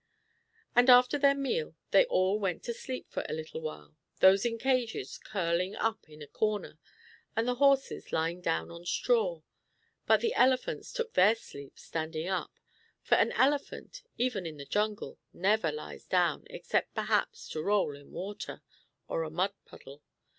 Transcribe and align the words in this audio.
And 0.75 0.89
after 0.89 1.19
their 1.19 1.35
meal 1.35 1.75
they 1.91 2.05
all 2.05 2.39
went 2.39 2.63
to 2.63 2.73
sleep 2.73 3.05
for 3.11 3.23
a 3.29 3.33
little 3.33 3.61
while, 3.61 3.95
those 4.19 4.45
in 4.47 4.57
cages 4.57 5.19
curling 5.19 5.75
up 5.75 6.09
in 6.09 6.23
a 6.23 6.27
corner, 6.27 6.79
and 7.35 7.47
the 7.47 7.53
horses 7.61 8.11
lying 8.11 8.41
down 8.41 8.71
on 8.71 8.83
straw, 8.83 9.43
but 10.07 10.19
the 10.21 10.33
elephants 10.33 10.91
took 10.91 11.13
their 11.13 11.35
sleep 11.35 11.77
standing 11.77 12.27
up, 12.27 12.51
for 13.03 13.13
an 13.13 13.31
elephant, 13.33 14.01
even 14.17 14.47
in 14.47 14.57
the 14.57 14.65
jungle, 14.65 15.19
never 15.33 15.71
lies 15.71 16.05
down 16.07 16.47
except 16.49 16.95
perhaps 16.95 17.47
to 17.49 17.61
roll 17.61 17.95
in 17.95 18.11
water, 18.11 18.63
or 19.07 19.21
a 19.21 19.29
mud 19.29 19.53
puddle. 19.65 20.01